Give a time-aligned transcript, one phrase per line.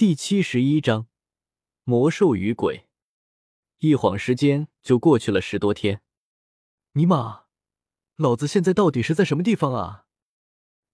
[0.00, 1.08] 第七十一章
[1.84, 2.88] 魔兽与鬼。
[3.80, 6.00] 一晃时间就过去了十多天。
[6.92, 7.42] 尼玛，
[8.16, 10.06] 老子现在到底是在什么地方啊？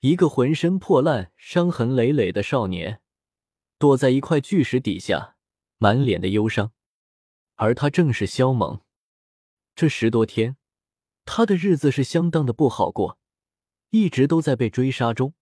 [0.00, 3.02] 一个浑身破烂、伤痕累累的少年，
[3.78, 5.36] 躲在一块巨石底下，
[5.76, 6.72] 满脸的忧伤。
[7.56, 8.80] 而他正是萧猛。
[9.76, 10.56] 这十多天，
[11.26, 13.18] 他的日子是相当的不好过，
[13.90, 15.34] 一直都在被追杀中，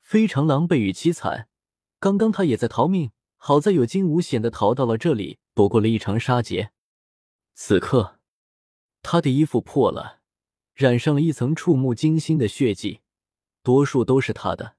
[0.00, 1.48] 非常狼狈与凄惨。
[2.06, 6.70] 刚刚他也在逃命，好在有惊无险的逃到了这里，躲过了一场杀劫。
[7.52, 8.20] 此刻，
[9.02, 10.20] 他的衣服破了，
[10.72, 13.00] 染上了一层触目惊心的血迹，
[13.64, 14.76] 多数都是他的。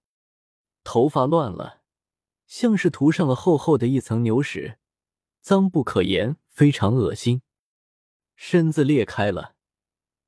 [0.86, 1.82] 头发乱了，
[2.46, 4.78] 像是涂上了厚厚的一层牛屎，
[5.42, 7.42] 脏不可言，非常恶心。
[8.38, 9.56] 身子裂开了，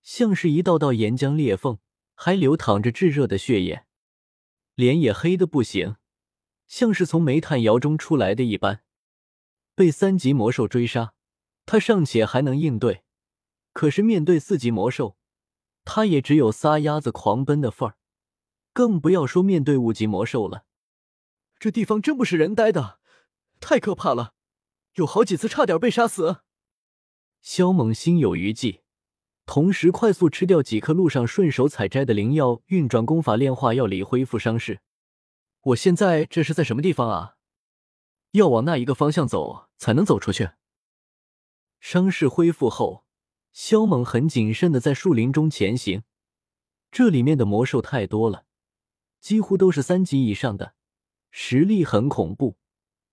[0.02, 1.80] 像是一道道岩浆裂缝，
[2.14, 3.86] 还流淌着炙热的血液。
[4.76, 5.96] 脸也黑的不行，
[6.70, 8.84] 像是从煤炭窑中出来的一般。
[9.76, 11.14] 被三级魔兽追杀。
[11.66, 13.04] 他尚且还能应对，
[13.74, 15.18] 可是面对四级魔兽，
[15.86, 17.96] 他也只有撒丫子狂奔的份儿，
[18.74, 20.66] 更不要说面对五级魔兽了。
[21.60, 23.00] 这地方真不是人待的，
[23.60, 24.34] 太可怕了，
[24.96, 26.38] 有好几次差点被杀死。
[27.44, 28.82] 萧猛心有余悸，
[29.46, 34.80] 同时快速吃掉几颗路上顺手采摘的灵药，运转功法炼化药力恢复伤势。
[35.62, 37.36] 我现在这是在什么地方啊？
[38.32, 40.52] 要往那一个方向走才能走出去。
[41.80, 43.06] 伤势恢复后，
[43.52, 46.04] 萧猛很谨慎的在树林中前行。
[46.92, 48.46] 这里面的魔兽太多了，
[49.20, 50.74] 几乎都是三级以上的，
[51.32, 52.58] 实力很恐怖。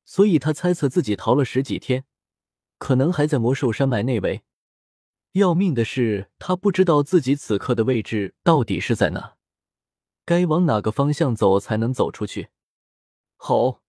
[0.05, 2.05] 所以他猜测自己逃了十几天，
[2.79, 4.43] 可能还在魔兽山脉内围。
[5.33, 9.36] 要命的是，他不知道自己此刻的位置到底是在哪，
[10.27, 12.51] 该往哪个方向走才能走出去。
[13.37, 13.81] 吼！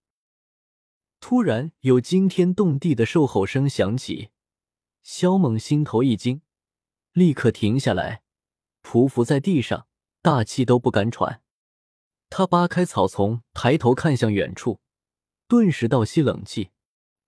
[1.20, 4.30] 突然有惊天动地的兽吼声响起。
[5.02, 6.42] 萧猛心头一惊，
[7.12, 8.22] 立刻停下来，
[8.82, 9.88] 匍匐在地上，
[10.22, 11.42] 大气都不敢喘。
[12.30, 14.80] 他扒开草丛，抬头看向远处，
[15.48, 16.70] 顿时倒吸冷气。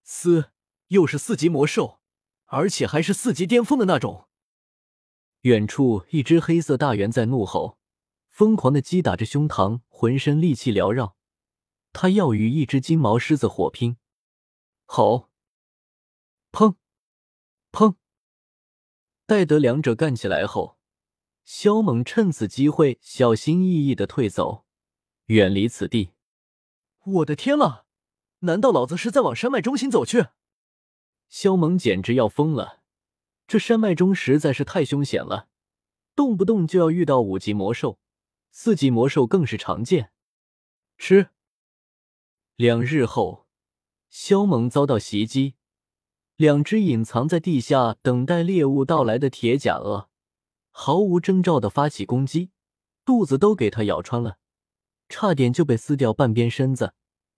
[0.05, 0.53] 嘶，
[0.89, 2.01] 又是四级魔兽，
[2.45, 4.29] 而且还是四级巅峰的那种。
[5.41, 7.80] 远处一只黑色大猿在怒吼，
[8.31, 11.17] 疯狂的击打着胸膛，浑身戾气缭绕。
[11.93, 13.99] 他要与一只金毛狮子火拼。
[14.87, 15.29] 吼！
[16.53, 16.77] 砰！
[17.71, 17.97] 砰！
[19.27, 20.79] 待得两者干起来后，
[21.45, 24.65] 萧猛趁此机会小心翼翼的退走，
[25.27, 26.13] 远离此地。
[27.05, 27.87] 我的天了！
[28.41, 30.29] 难道老子是在往山脉中心走去？
[31.29, 32.81] 萧猛简直要疯了！
[33.47, 35.49] 这山脉中实在是太凶险了，
[36.15, 37.99] 动不动就要遇到五级魔兽，
[38.51, 40.13] 四级魔兽更是常见。
[40.99, 41.31] 吃！
[42.57, 43.47] 两日后，
[44.09, 45.55] 萧猛遭到袭击。
[46.37, 50.09] 两只隐藏在地下等待猎物到来的铁甲鳄，
[50.71, 52.51] 毫无征兆的发起攻击，
[53.05, 54.39] 肚子都给他咬穿了，
[55.09, 56.95] 差点就被撕掉半边身子，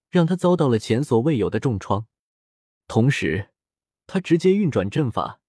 [0.09, 2.07] 让他遭到了前所未有的重创。
[2.87, 3.51] 同时，
[4.07, 5.41] 他直接运转阵法，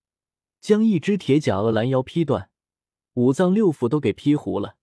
[0.59, 2.49] 将一只铁甲鳄拦腰劈断，
[3.13, 4.77] 五脏六腑都给劈糊了，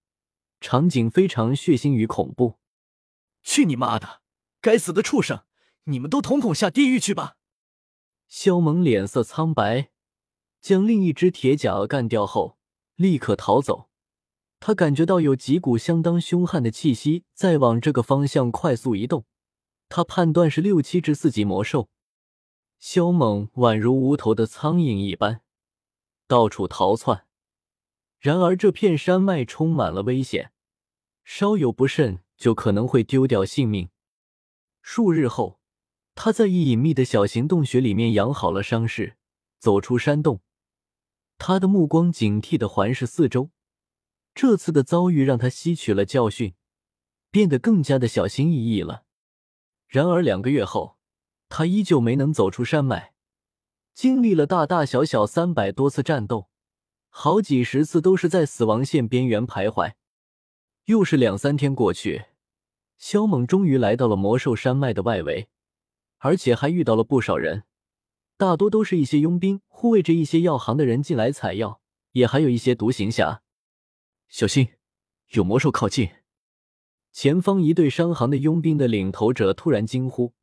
[0.61, 2.59] 场景非常血腥与恐怖。
[3.43, 4.21] 去你妈的！
[4.61, 5.45] 该死的畜生，
[5.85, 7.37] 你们都统统下地狱去吧！
[8.29, 9.91] 萧猛脸色苍白，
[10.61, 12.59] 将另一只铁甲鳄干掉后，
[12.97, 13.89] 立刻逃走。
[14.61, 19.25] 他感觉到有几股相当凶悍的气息在往这个方向快速移动，
[19.89, 21.89] 他判断是六七只四级魔兽。
[22.79, 25.41] 萧猛宛如无头的苍蝇一般，
[26.27, 27.27] 到处逃窜。
[28.21, 30.53] 然而这片山脉充满了危险，
[31.25, 33.89] 稍有不慎就可能会丢掉性命。
[34.81, 35.59] 数日后。
[36.17, 39.17] 他在一隐秘的小型洞穴里面养好了伤势，
[39.59, 40.43] 走出山洞，
[41.39, 43.51] 他的目光警惕的环视四周。
[44.35, 46.55] 这次的遭遇让他吸取了教训，
[47.31, 49.05] 变得更加的小心翼翼了。
[49.87, 50.99] 然而两个月后，
[51.49, 53.15] 他依旧没能走出山脉，
[53.95, 56.50] 经历了大大小小三百多次战斗，
[57.11, 59.93] 好几十次都是在死亡线边缘徘徊。
[60.87, 62.25] 又是两三天过去，
[62.97, 65.49] 肖猛终于来到了魔兽山脉的外围。
[66.23, 67.65] 而且还遇到了不少人，
[68.37, 71.81] 大多都是一些佣兵护卫着一些药行的人进来采药，
[72.13, 73.43] 也还有一些独行侠。
[74.29, 74.69] 小心，
[75.31, 76.11] 有魔兽靠近！
[77.11, 80.35] 前方一队商行的佣兵的领头者突然惊呼，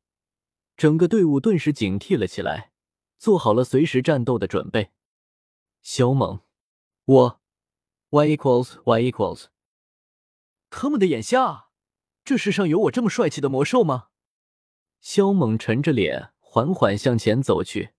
[0.76, 2.72] 整个队伍顿时警惕了起来，
[3.16, 4.90] 做好了随时战斗的准备。
[5.80, 6.40] 肖猛，
[7.08, 7.40] 我
[8.10, 9.46] ，Y equals Y equals，
[10.68, 11.70] 他们的眼瞎！
[12.22, 14.08] 这世上有我这么帅气的魔兽吗？
[15.00, 17.94] 萧猛沉着脸缓缓向前走去，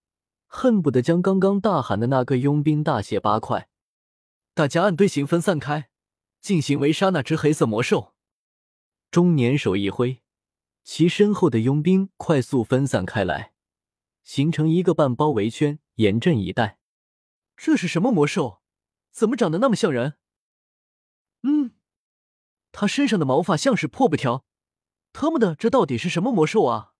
[0.45, 3.67] 恨不得将刚刚大喊的那个佣兵大卸八块。
[4.53, 5.89] 大家按队形分散开，
[6.39, 8.13] 进行围杀那只黑色魔兽。
[9.09, 10.21] 中年手一挥，
[10.83, 13.53] 其身后的佣兵快速分散开来，
[14.23, 16.77] 形成一个半包围圈，严阵以待。
[17.57, 18.58] 这是什么魔兽？
[19.11, 20.17] 怎么长得那么像人？
[21.43, 21.75] 嗯，
[22.71, 24.45] 他身上的毛发像是破布条。
[25.13, 26.93] 他妈的，这到底是什么魔兽啊？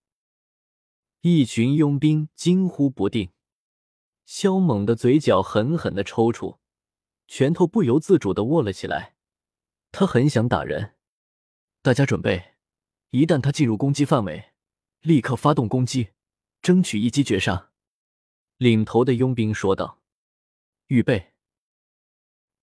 [1.20, 3.32] 一群佣兵惊呼不定。
[4.24, 6.58] 萧猛的嘴角狠狠的抽搐。
[7.26, 9.14] 拳头不由自主的握了起来，
[9.92, 10.96] 他很想打人。
[11.80, 12.56] 大家准备，
[13.10, 14.52] 一旦他进入攻击范围，
[15.00, 16.08] 立刻发动攻击，
[16.60, 17.70] 争取一击绝杀。
[18.56, 20.00] 领头的佣兵说道
[20.88, 21.29] ：“预备，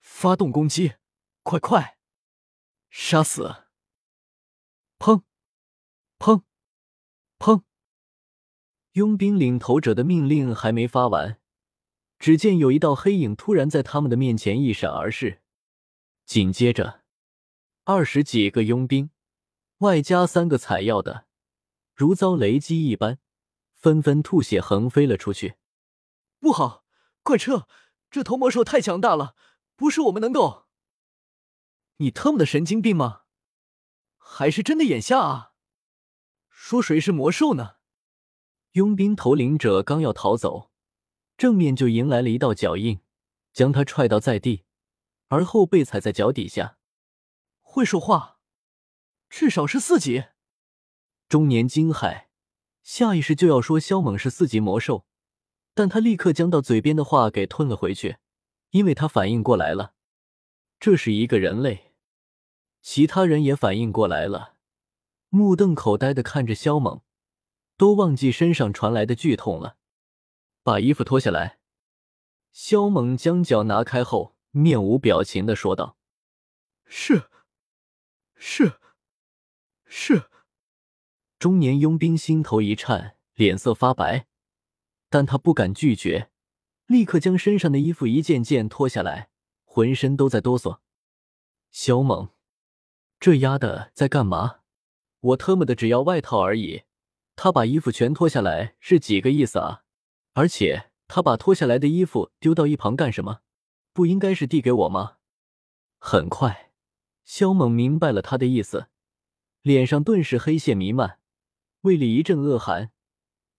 [0.09, 0.94] 发动攻击，
[1.44, 1.98] 快快，
[2.89, 3.65] 杀死！”
[4.98, 5.21] 砰，
[6.18, 6.42] 砰，
[7.38, 7.62] 砰！
[8.94, 11.39] 佣兵领头者的命令还没发完。
[12.18, 15.44] 只见有一道黑影突然在他们的面前一闪而逝，
[16.25, 17.03] 紧接着，
[17.83, 19.12] 二十几个佣兵，
[19.80, 21.27] 外加三个采药的，
[21.94, 23.19] 如遭雷击一般，
[23.74, 25.57] 纷纷吐血横飞了出去。
[26.39, 26.86] 不好，
[27.21, 27.68] 快撤！
[28.10, 29.36] 这头魔兽太强大了，
[29.77, 30.65] 不是我们能够……
[31.97, 33.21] 你他妈的神经病吗？
[34.18, 35.53] 还是真的眼瞎啊？
[36.50, 37.77] 说谁是魔兽呢？
[38.74, 40.71] 佣兵头领者刚要逃走。
[41.38, 43.01] 正面就迎来了一道脚印，
[43.53, 44.65] 将他踹倒在地，
[45.27, 46.79] 而后被踩在脚底下。
[47.62, 48.39] 会说话，
[49.29, 50.25] 至少是四级。
[51.29, 52.25] 中年惊骇，
[52.81, 55.06] 下意识就要说萧猛是四级魔兽，
[55.75, 58.18] 但他立刻将到嘴边的话给吞了回去，
[58.77, 59.95] 因为他反应过来了，
[60.79, 61.94] 这是一个人类。
[62.79, 64.53] 其他人也反应过来了，
[65.29, 67.01] 目瞪口呆的看着肖猛，
[67.75, 69.77] 都忘记身上传来的剧痛了。
[70.62, 71.57] 把衣服脱下来。
[72.51, 75.97] 肖猛将脚拿开后，面无表情的说道
[76.85, 77.31] ：“是，
[78.35, 78.79] 是，
[79.85, 80.29] 是。”
[81.39, 84.27] 中年佣兵心头一颤，脸色发白，
[85.09, 86.29] 但他不敢拒绝，
[86.88, 89.30] 立刻将身上的衣服一件件脱下来，
[89.66, 90.80] 浑身都在哆嗦。
[91.69, 92.30] 萧猛，
[93.19, 94.62] 这丫的在干嘛？
[95.19, 96.84] 我特么的只要外套而已，
[97.36, 99.84] 他把衣服全脱下来是几个意思啊？
[100.34, 103.42] 而且他把脱下来的衣服丢到一旁干什么？
[103.92, 105.18] 不应该是递给我吗？
[105.98, 106.72] 很快，
[107.25, 108.88] 肖猛明白了他的意思，
[109.62, 111.19] 脸上顿时黑线弥漫，
[111.81, 112.92] 胃里一阵恶寒，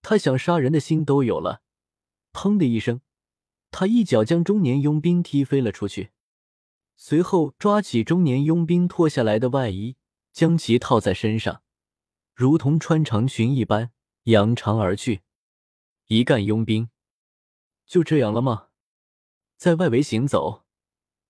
[0.01, 1.63] 他想杀人的心都有了。
[2.33, 3.01] 砰的一声，
[3.71, 6.11] 他一脚将中年佣兵踢飞了出去，
[6.97, 9.97] 随后抓起中年佣兵脱下来的外衣，
[10.33, 11.63] 将其套在身上，
[12.35, 13.91] 如同穿长裙一般
[14.25, 15.21] 扬长而去。
[16.07, 16.89] 一干佣兵
[17.87, 18.69] 就这样了吗？
[19.57, 20.65] 在外围行走，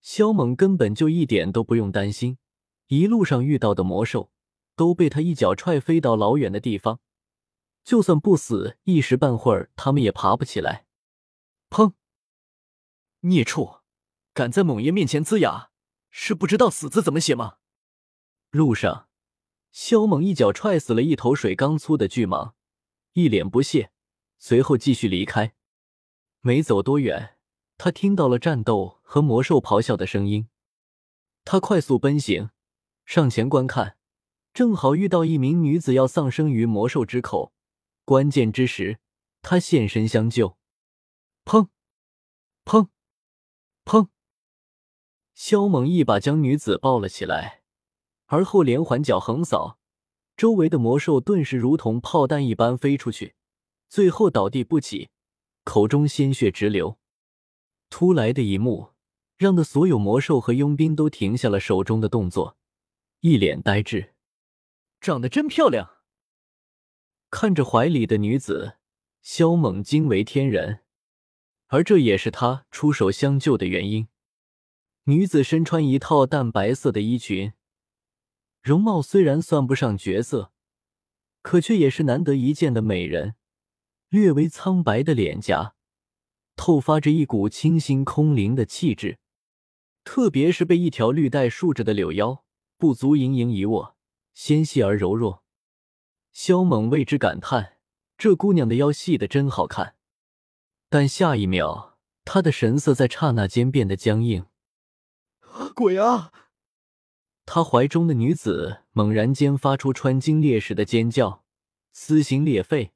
[0.00, 2.38] 萧猛根本就一点都不用担心，
[2.86, 4.30] 一路上遇到的魔兽
[4.76, 7.00] 都被他一脚踹飞到老远的地方，
[7.82, 10.86] 就算不死，一时半会儿他们也爬不起来。
[11.68, 11.94] 砰！
[13.22, 13.80] 孽畜，
[14.32, 15.70] 敢在猛爷面前呲牙，
[16.10, 17.56] 是不知道死字怎么写吗？
[18.50, 19.08] 路上，
[19.72, 22.52] 萧猛一脚踹死了一头水缸粗的巨蟒，
[23.14, 23.90] 一脸不屑。
[24.38, 25.56] 随后继续离开，
[26.42, 27.36] 没走多远，
[27.76, 30.48] 他听到了战斗和魔兽咆哮的声音。
[31.44, 32.50] 他快速奔行，
[33.04, 33.98] 上前观看，
[34.54, 37.52] 正好遇到一名女子要丧生于魔兽之口。
[38.04, 39.00] 关键之时，
[39.42, 40.56] 他现身相救。
[41.44, 41.68] 砰！
[42.64, 42.88] 砰！
[43.88, 44.08] 砰！
[45.32, 47.62] 萧猛一把将女子抱了起来，
[48.26, 49.78] 而后连环脚横扫，
[50.36, 53.34] 周围的魔兽顿时如同炮弹一般飞出去。
[53.88, 55.08] 最后倒地不起，
[55.64, 56.98] 口中鲜血直流。
[57.88, 58.90] 突来的一幕
[59.38, 62.58] 让的所有魔兽和佣兵都停下了手中的动作，
[63.20, 64.12] 一脸呆滞。
[65.00, 66.02] 长得真漂亮。
[67.30, 68.76] 看着怀里的女子，
[69.22, 70.80] 萧猛惊为天人，
[71.68, 74.08] 而这也是他出手相救的原因。
[75.04, 77.52] 女子身穿一套淡白色的衣裙，
[78.62, 80.52] 容貌虽然算不上绝色，
[81.40, 83.36] 可却也是难得一见的美人。
[84.08, 85.74] 略微苍白的脸颊，
[86.56, 89.18] 透发着一股清新空灵的气质，
[90.02, 92.42] 特别是被一条绿带束着的柳腰，
[92.78, 93.96] 不足盈盈一握，
[94.32, 95.44] 纤细而柔弱。
[96.32, 97.76] 萧猛为之感叹：
[98.16, 99.97] 这姑娘的腰细的真好看。
[100.88, 104.46] 但下一秒，他的神色在刹那间变得僵硬。
[105.74, 106.32] 鬼啊！
[107.44, 111.44] 他怀中的女子猛然间发出穿金裂石的尖叫。
[111.92, 112.92] 撕心裂肺。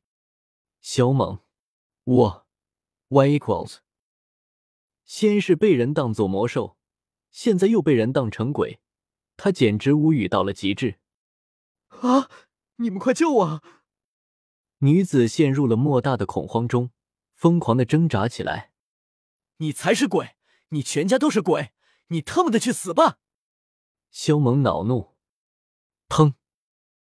[0.81, 1.41] 小猛，
[2.05, 2.47] 我
[3.09, 3.79] y equals，
[5.05, 6.77] 先是被人当作魔兽，
[7.31, 8.81] 现在又被人当成鬼，
[9.37, 11.01] 他简直无语到了极致。
[11.89, 12.31] 啊！
[12.77, 13.63] 你们快救我！
[14.79, 16.91] 女子陷入了莫大的恐慌中，
[17.43, 18.71] 疯狂的挣扎起来。
[19.57, 20.37] 你才是鬼！
[20.69, 21.73] 你全家都是鬼！
[22.07, 23.19] 你他妈的去死吧！
[24.13, 25.17] 萧猛恼怒，
[26.09, 26.35] 砰！